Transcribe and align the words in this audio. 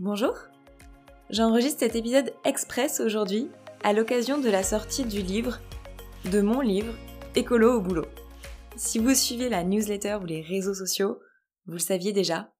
Bonjour 0.00 0.36
J'enregistre 1.28 1.80
cet 1.80 1.96
épisode 1.96 2.32
express 2.44 3.00
aujourd'hui 3.00 3.48
à 3.82 3.92
l'occasion 3.92 4.38
de 4.38 4.48
la 4.48 4.62
sortie 4.62 5.04
du 5.04 5.22
livre, 5.22 5.58
de 6.30 6.40
mon 6.40 6.60
livre, 6.60 6.94
Écolo 7.34 7.78
au 7.78 7.80
boulot. 7.80 8.06
Si 8.76 9.00
vous 9.00 9.12
suivez 9.12 9.48
la 9.48 9.64
newsletter 9.64 10.18
ou 10.22 10.24
les 10.24 10.40
réseaux 10.40 10.74
sociaux, 10.74 11.18
vous 11.66 11.72
le 11.72 11.78
saviez 11.80 12.12
déjà. 12.12 12.54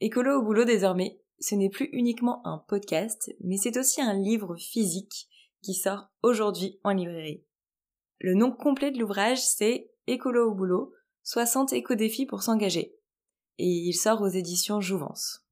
Écolo 0.00 0.38
au 0.38 0.42
boulot 0.42 0.62
désormais, 0.64 1.20
ce 1.40 1.56
n'est 1.56 1.70
plus 1.70 1.88
uniquement 1.90 2.40
un 2.46 2.58
podcast, 2.68 3.34
mais 3.40 3.56
c'est 3.56 3.76
aussi 3.76 4.00
un 4.00 4.14
livre 4.14 4.54
physique 4.54 5.28
qui 5.62 5.74
sort 5.74 6.06
aujourd'hui 6.22 6.78
en 6.84 6.92
librairie. 6.92 7.44
Le 8.20 8.34
nom 8.34 8.52
complet 8.52 8.92
de 8.92 9.00
l'ouvrage, 9.00 9.42
c'est 9.42 9.90
Écolo 10.06 10.48
au 10.48 10.54
boulot, 10.54 10.92
60 11.24 11.72
éco-défis 11.72 12.26
pour 12.26 12.44
s'engager. 12.44 12.94
Et 13.58 13.66
il 13.66 13.92
sort 13.92 14.22
aux 14.22 14.28
éditions 14.28 14.80
Jouvence. 14.80 15.49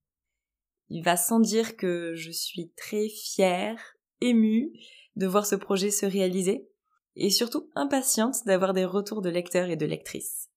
Il 0.91 1.03
va 1.03 1.17
sans 1.17 1.41
dire 1.41 1.77
que 1.77 2.15
je 2.15 2.31
suis 2.31 2.73
très 2.77 3.09
fière, 3.09 3.79
émue 4.21 4.73
de 5.17 5.27
voir 5.27 5.47
ce 5.47 5.55
projet 5.55 5.91
se 5.91 6.07
réaliser 6.07 6.69
et 7.17 7.31
surtout 7.31 7.69
impatiente 7.75 8.45
d'avoir 8.47 8.73
des 8.73 8.85
retours 8.85 9.23
de 9.23 9.29
lecteurs 9.29 9.69
et 9.69 9.77
de 9.77 9.87
lectrices. 9.87 10.51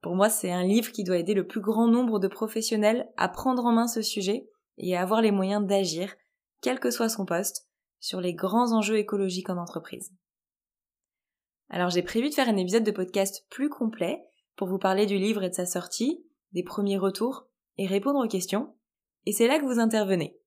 Pour 0.00 0.14
moi, 0.14 0.28
c'est 0.28 0.52
un 0.52 0.62
livre 0.62 0.92
qui 0.92 1.02
doit 1.02 1.18
aider 1.18 1.34
le 1.34 1.46
plus 1.46 1.60
grand 1.60 1.88
nombre 1.88 2.20
de 2.20 2.28
professionnels 2.28 3.08
à 3.16 3.28
prendre 3.28 3.64
en 3.64 3.72
main 3.72 3.88
ce 3.88 4.02
sujet 4.02 4.48
et 4.76 4.96
à 4.96 5.02
avoir 5.02 5.22
les 5.22 5.32
moyens 5.32 5.66
d'agir, 5.66 6.14
quel 6.60 6.78
que 6.78 6.90
soit 6.90 7.08
son 7.08 7.26
poste, 7.26 7.68
sur 8.00 8.20
les 8.20 8.34
grands 8.34 8.72
enjeux 8.72 8.98
écologiques 8.98 9.50
en 9.50 9.56
entreprise. 9.56 10.12
Alors 11.68 11.90
j'ai 11.90 12.02
prévu 12.02 12.30
de 12.30 12.34
faire 12.34 12.48
un 12.48 12.56
épisode 12.56 12.84
de 12.84 12.90
podcast 12.92 13.44
plus 13.50 13.68
complet 13.68 14.22
pour 14.56 14.68
vous 14.68 14.78
parler 14.78 15.06
du 15.06 15.18
livre 15.18 15.42
et 15.42 15.50
de 15.50 15.54
sa 15.54 15.66
sortie, 15.66 16.24
des 16.52 16.62
premiers 16.62 16.98
retours 16.98 17.48
et 17.76 17.86
répondre 17.86 18.24
aux 18.24 18.28
questions. 18.28 18.74
Et 19.26 19.32
c'est 19.32 19.48
là 19.48 19.58
que 19.58 19.64
vous 19.64 19.80
intervenez. 19.80 20.38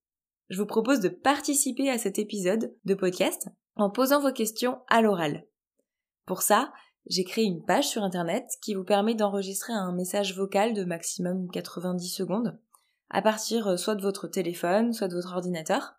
Je 0.50 0.58
vous 0.60 0.66
propose 0.66 1.00
de 1.00 1.10
participer 1.10 1.90
à 1.90 1.98
cet 1.98 2.20
épisode 2.20 2.76
de 2.86 2.94
podcast 2.94 3.48
en 3.76 3.90
posant 3.90 4.22
vos 4.22 4.34
questions 4.34 4.80
à 4.88 5.02
l'oral. 5.02 5.46
Pour 6.26 6.42
ça, 6.42 6.74
j'ai 7.08 7.24
créé 7.24 7.46
une 7.46 7.64
page 7.64 7.88
sur 7.88 8.04
internet 8.04 8.46
qui 8.62 8.74
vous 8.74 8.84
permet 8.84 9.16
d'enregistrer 9.16 9.74
un 9.74 9.94
message 9.94 10.36
vocal 10.36 10.74
de 10.74 10.84
maximum 10.84 11.50
90 11.50 12.08
secondes 12.10 12.60
à 13.10 13.22
partir 13.22 13.68
euh, 13.68 13.78
soit 13.78 13.96
de 13.96 14.02
votre 14.02 14.28
téléphone, 14.28 14.94
soit 14.94 15.08
de 15.08 15.16
votre 15.16 15.34
ordinateur, 15.34 15.96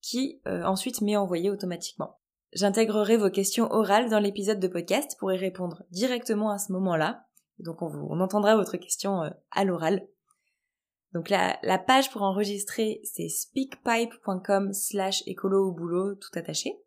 qui 0.00 0.40
euh, 0.46 0.64
ensuite 0.64 1.00
m'est 1.00 1.16
envoyé 1.16 1.50
automatiquement. 1.50 2.18
J'intégrerai 2.52 3.16
vos 3.16 3.30
questions 3.30 3.70
orales 3.70 4.10
dans 4.10 4.20
l'épisode 4.20 4.60
de 4.60 4.68
podcast 4.68 5.16
pour 5.18 5.32
y 5.32 5.36
répondre 5.36 5.84
directement 5.90 6.50
à 6.50 6.58
ce 6.58 6.72
moment-là. 6.72 7.26
Donc 7.58 7.82
on, 7.82 8.20
entendra 8.20 8.56
votre 8.56 8.76
question 8.76 9.22
euh, 9.22 9.30
à 9.50 9.64
l'oral. 9.64 10.06
Donc 11.14 11.28
la, 11.28 11.58
la, 11.62 11.78
page 11.78 12.10
pour 12.10 12.22
enregistrer, 12.22 13.00
c'est 13.04 13.28
speakpipe.com 13.28 14.72
slash 14.72 15.22
écolo 15.26 15.68
au 15.68 15.72
boulot 15.72 16.14
tout 16.14 16.30
attaché. 16.38 16.78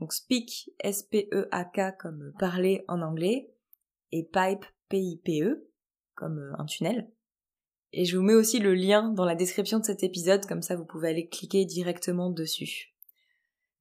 Donc 0.00 0.12
speak, 0.12 0.70
S-P-E-A-K 0.80 1.96
comme 1.98 2.32
parler 2.38 2.84
en 2.88 3.02
anglais, 3.02 3.52
et 4.10 4.24
pipe, 4.24 4.64
P-I-P-E, 4.88 5.68
comme 6.14 6.38
euh, 6.38 6.52
un 6.58 6.66
tunnel. 6.66 7.08
Et 7.92 8.04
je 8.04 8.16
vous 8.16 8.24
mets 8.24 8.34
aussi 8.34 8.58
le 8.58 8.74
lien 8.74 9.10
dans 9.10 9.24
la 9.24 9.34
description 9.34 9.78
de 9.78 9.84
cet 9.84 10.02
épisode, 10.02 10.46
comme 10.46 10.62
ça 10.62 10.76
vous 10.76 10.84
pouvez 10.84 11.10
aller 11.10 11.28
cliquer 11.28 11.64
directement 11.64 12.30
dessus. 12.30 12.94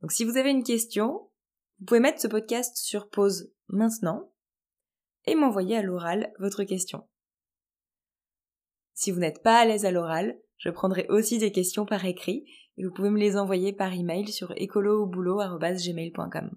Donc 0.02 0.12
si 0.12 0.26
vous 0.26 0.38
avez 0.38 0.52
une 0.52 0.64
question, 0.64 1.30
vous 1.80 1.86
pouvez 1.86 2.00
mettre 2.00 2.22
ce 2.22 2.28
podcast 2.28 2.78
sur 2.78 3.10
pause 3.10 3.52
maintenant 3.68 4.32
et 5.26 5.36
m'envoyer 5.36 5.78
à 5.78 5.82
l'oral 5.82 6.34
votre 6.40 6.64
question. 6.64 7.08
Si 9.02 9.10
vous 9.10 9.20
n'êtes 9.20 9.42
pas 9.42 9.58
à 9.58 9.66
l'aise 9.66 9.86
à 9.86 9.92
l'oral, 9.92 10.38
je 10.60 10.70
prendrai 10.70 11.08
aussi 11.10 11.40
des 11.40 11.52
questions 11.52 11.88
par 11.88 12.06
écrit 12.06 12.46
et 12.78 12.86
vous 12.86 12.94
pouvez 12.94 13.10
me 13.10 13.18
les 13.18 13.36
envoyer 13.36 13.74
par 13.74 13.92
email 13.92 14.32
sur 14.32 14.54
écoloauboulot.gmail.com. 14.56 16.52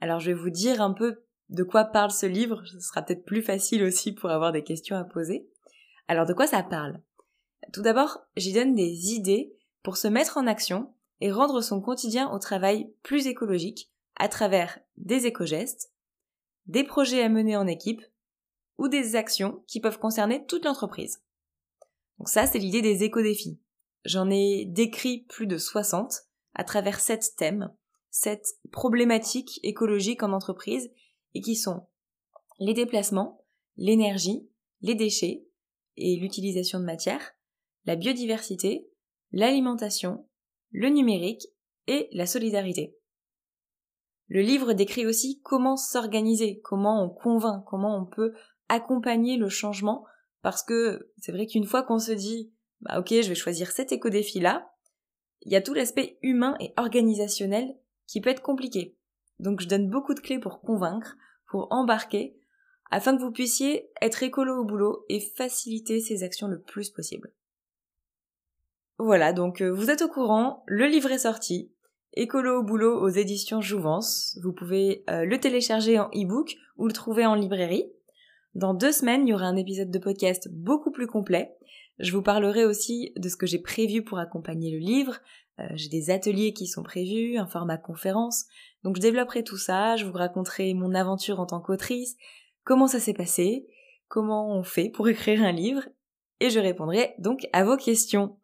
Alors 0.00 0.20
je 0.20 0.30
vais 0.30 0.38
vous 0.38 0.50
dire 0.50 0.80
un 0.80 0.92
peu 0.92 1.24
de 1.48 1.64
quoi 1.64 1.86
parle 1.86 2.12
ce 2.12 2.26
livre, 2.26 2.62
ce 2.66 2.78
sera 2.78 3.02
peut-être 3.02 3.24
plus 3.24 3.42
facile 3.42 3.82
aussi 3.82 4.12
pour 4.12 4.30
avoir 4.30 4.52
des 4.52 4.62
questions 4.62 4.94
à 4.94 5.02
poser. 5.02 5.50
Alors 6.06 6.24
de 6.24 6.34
quoi 6.34 6.46
ça 6.46 6.62
parle? 6.62 7.00
Tout 7.72 7.82
d'abord, 7.82 8.20
j'y 8.36 8.52
donne 8.52 8.76
des 8.76 9.12
idées 9.12 9.56
pour 9.82 9.96
se 9.96 10.06
mettre 10.06 10.38
en 10.38 10.46
action 10.46 10.94
et 11.20 11.32
rendre 11.32 11.62
son 11.62 11.80
quotidien 11.80 12.30
au 12.30 12.38
travail 12.38 12.94
plus 13.02 13.26
écologique 13.26 13.90
à 14.14 14.28
travers 14.28 14.78
des 14.98 15.26
éco-gestes, 15.26 15.90
des 16.66 16.84
projets 16.84 17.24
à 17.24 17.28
mener 17.28 17.56
en 17.56 17.66
équipe 17.66 18.02
ou 18.78 18.86
des 18.86 19.16
actions 19.16 19.64
qui 19.66 19.80
peuvent 19.80 19.98
concerner 19.98 20.46
toute 20.46 20.64
l'entreprise. 20.64 21.23
Donc 22.18 22.28
ça, 22.28 22.46
c'est 22.46 22.58
l'idée 22.58 22.82
des 22.82 23.04
éco-défis. 23.04 23.60
J'en 24.04 24.30
ai 24.30 24.66
décrit 24.66 25.24
plus 25.28 25.46
de 25.46 25.58
60 25.58 26.12
à 26.54 26.64
travers 26.64 27.00
sept 27.00 27.34
thèmes, 27.36 27.72
sept 28.10 28.46
problématiques 28.70 29.60
écologiques 29.62 30.22
en 30.22 30.32
entreprise 30.32 30.90
et 31.34 31.40
qui 31.40 31.56
sont 31.56 31.86
les 32.58 32.74
déplacements, 32.74 33.44
l'énergie, 33.76 34.48
les 34.82 34.94
déchets 34.94 35.46
et 35.96 36.16
l'utilisation 36.16 36.78
de 36.78 36.84
matière, 36.84 37.32
la 37.84 37.96
biodiversité, 37.96 38.88
l'alimentation, 39.32 40.26
le 40.70 40.88
numérique 40.88 41.46
et 41.86 42.08
la 42.12 42.26
solidarité. 42.26 42.96
Le 44.28 44.40
livre 44.40 44.72
décrit 44.72 45.06
aussi 45.06 45.40
comment 45.42 45.76
s'organiser, 45.76 46.60
comment 46.60 47.04
on 47.04 47.10
convainc, 47.10 47.64
comment 47.66 47.96
on 47.96 48.06
peut 48.06 48.32
accompagner 48.68 49.36
le 49.36 49.48
changement, 49.48 50.04
parce 50.44 50.62
que 50.62 51.10
c'est 51.16 51.32
vrai 51.32 51.46
qu'une 51.46 51.64
fois 51.64 51.82
qu'on 51.82 51.98
se 51.98 52.12
dit 52.12 52.52
bah 52.82 53.00
ok 53.00 53.08
je 53.08 53.28
vais 53.28 53.34
choisir 53.34 53.72
cet 53.72 53.92
éco-défi 53.92 54.40
là, 54.40 54.70
il 55.40 55.50
y 55.50 55.56
a 55.56 55.62
tout 55.62 55.72
l'aspect 55.72 56.18
humain 56.20 56.54
et 56.60 56.74
organisationnel 56.76 57.74
qui 58.06 58.20
peut 58.20 58.28
être 58.28 58.42
compliqué. 58.42 58.94
Donc 59.38 59.62
je 59.62 59.68
donne 59.68 59.88
beaucoup 59.88 60.12
de 60.12 60.20
clés 60.20 60.38
pour 60.38 60.60
convaincre, 60.60 61.16
pour 61.48 61.68
embarquer, 61.72 62.36
afin 62.90 63.16
que 63.16 63.22
vous 63.22 63.32
puissiez 63.32 63.90
être 64.02 64.22
écolo 64.22 64.60
au 64.60 64.64
boulot 64.64 65.06
et 65.08 65.20
faciliter 65.20 66.00
ces 66.00 66.22
actions 66.22 66.46
le 66.46 66.60
plus 66.60 66.90
possible. 66.90 67.32
Voilà, 68.98 69.32
donc 69.32 69.62
euh, 69.62 69.70
vous 69.70 69.90
êtes 69.90 70.02
au 70.02 70.08
courant, 70.08 70.62
le 70.66 70.86
livre 70.86 71.10
est 71.10 71.20
sorti. 71.20 71.72
Écolo 72.12 72.60
au 72.60 72.62
boulot 72.62 73.00
aux 73.00 73.08
éditions 73.08 73.62
Jouvence. 73.62 74.38
Vous 74.42 74.52
pouvez 74.52 75.04
euh, 75.08 75.24
le 75.24 75.40
télécharger 75.40 75.98
en 75.98 76.08
e-book 76.10 76.54
ou 76.76 76.86
le 76.86 76.92
trouver 76.92 77.24
en 77.24 77.34
librairie. 77.34 77.90
Dans 78.54 78.72
deux 78.72 78.92
semaines, 78.92 79.26
il 79.26 79.30
y 79.30 79.34
aura 79.34 79.46
un 79.46 79.56
épisode 79.56 79.90
de 79.90 79.98
podcast 79.98 80.48
beaucoup 80.52 80.92
plus 80.92 81.08
complet. 81.08 81.56
Je 81.98 82.12
vous 82.12 82.22
parlerai 82.22 82.64
aussi 82.64 83.12
de 83.16 83.28
ce 83.28 83.36
que 83.36 83.46
j'ai 83.46 83.58
prévu 83.58 84.02
pour 84.02 84.18
accompagner 84.20 84.70
le 84.70 84.78
livre. 84.78 85.18
Euh, 85.58 85.64
j'ai 85.74 85.88
des 85.88 86.10
ateliers 86.10 86.52
qui 86.52 86.68
sont 86.68 86.84
prévus, 86.84 87.36
un 87.36 87.46
format 87.46 87.78
conférence. 87.78 88.44
Donc 88.84 88.96
je 88.96 89.00
développerai 89.00 89.42
tout 89.42 89.56
ça, 89.56 89.96
je 89.96 90.04
vous 90.04 90.12
raconterai 90.12 90.72
mon 90.74 90.94
aventure 90.94 91.40
en 91.40 91.46
tant 91.46 91.60
qu'autrice, 91.60 92.16
comment 92.62 92.86
ça 92.86 93.00
s'est 93.00 93.12
passé, 93.12 93.66
comment 94.08 94.56
on 94.56 94.62
fait 94.62 94.88
pour 94.88 95.08
écrire 95.08 95.42
un 95.42 95.52
livre, 95.52 95.82
et 96.38 96.50
je 96.50 96.60
répondrai 96.60 97.14
donc 97.18 97.48
à 97.52 97.64
vos 97.64 97.76
questions. 97.76 98.36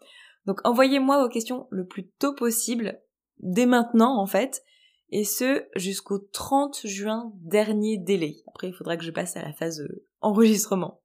Donc 0.47 0.61
envoyez-moi 0.65 1.23
vos 1.23 1.29
questions 1.29 1.69
le 1.71 1.87
plus 1.87 2.09
tôt 2.19 2.35
possible, 2.35 3.01
dès 3.39 3.67
maintenant 3.67 4.21
en 4.21 4.27
fait, 4.27 4.65
et 5.11 5.25
ce 5.25 5.65
jusqu'au 5.77 6.19
30 6.19 6.81
juin 6.85 7.33
dernier 7.37 7.99
délai. 7.99 8.37
Après 8.49 8.69
il 8.69 8.75
faudra 8.75 8.97
que 8.97 9.05
je 9.05 9.11
passe 9.11 9.37
à 9.37 9.43
la 9.43 9.53
phase 9.53 9.81
euh, 9.81 10.07
enregistrement. 10.21 11.01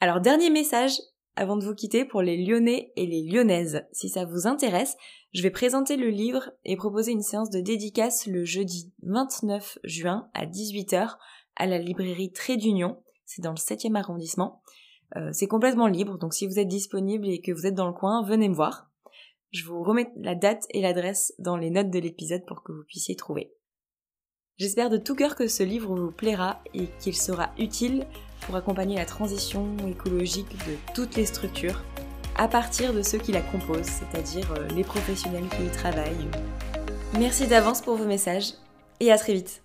Alors 0.00 0.20
dernier 0.20 0.50
message 0.50 0.92
avant 1.36 1.56
de 1.56 1.64
vous 1.64 1.74
quitter 1.74 2.04
pour 2.04 2.22
les 2.22 2.44
Lyonnais 2.44 2.92
et 2.96 3.06
les 3.06 3.22
Lyonnaises. 3.22 3.82
Si 3.92 4.08
ça 4.08 4.24
vous 4.24 4.46
intéresse, 4.46 4.96
je 5.32 5.42
vais 5.42 5.50
présenter 5.50 5.96
le 5.96 6.08
livre 6.08 6.50
et 6.64 6.76
proposer 6.76 7.12
une 7.12 7.22
séance 7.22 7.50
de 7.50 7.60
dédicace 7.60 8.26
le 8.26 8.44
jeudi 8.44 8.92
29 9.02 9.78
juin 9.84 10.28
à 10.34 10.46
18h 10.46 11.16
à 11.56 11.66
la 11.66 11.78
librairie 11.78 12.32
Trait 12.32 12.56
d'Union. 12.56 13.02
C'est 13.26 13.42
dans 13.42 13.52
le 13.52 13.56
7e 13.56 13.96
arrondissement. 13.96 14.60
Euh, 15.16 15.30
c'est 15.32 15.48
complètement 15.48 15.86
libre, 15.86 16.18
donc 16.18 16.34
si 16.34 16.46
vous 16.46 16.58
êtes 16.58 16.68
disponible 16.68 17.28
et 17.28 17.40
que 17.40 17.52
vous 17.52 17.66
êtes 17.66 17.74
dans 17.74 17.88
le 17.88 17.92
coin, 17.92 18.22
venez 18.22 18.48
me 18.48 18.54
voir. 18.54 18.89
Je 19.50 19.64
vous 19.64 19.82
remets 19.82 20.10
la 20.16 20.34
date 20.34 20.66
et 20.70 20.80
l'adresse 20.80 21.34
dans 21.38 21.56
les 21.56 21.70
notes 21.70 21.90
de 21.90 21.98
l'épisode 21.98 22.44
pour 22.46 22.62
que 22.62 22.70
vous 22.72 22.84
puissiez 22.84 23.16
trouver. 23.16 23.52
J'espère 24.58 24.90
de 24.90 24.96
tout 24.96 25.14
cœur 25.14 25.34
que 25.34 25.48
ce 25.48 25.62
livre 25.62 25.96
vous 25.96 26.12
plaira 26.12 26.62
et 26.74 26.86
qu'il 27.00 27.16
sera 27.16 27.50
utile 27.58 28.06
pour 28.42 28.54
accompagner 28.54 28.96
la 28.96 29.06
transition 29.06 29.76
écologique 29.88 30.52
de 30.66 30.76
toutes 30.94 31.16
les 31.16 31.26
structures, 31.26 31.82
à 32.36 32.46
partir 32.46 32.94
de 32.94 33.02
ceux 33.02 33.18
qui 33.18 33.32
la 33.32 33.40
composent, 33.40 33.86
c'est-à-dire 33.86 34.52
euh, 34.52 34.68
les 34.68 34.84
professionnels 34.84 35.48
qui 35.56 35.64
y 35.64 35.70
travaillent. 35.70 36.28
Merci 37.18 37.46
d'avance 37.46 37.82
pour 37.82 37.96
vos 37.96 38.06
messages 38.06 38.52
et 39.00 39.10
à 39.10 39.18
très 39.18 39.32
vite 39.32 39.62